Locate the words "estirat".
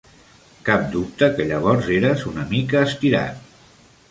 2.91-3.47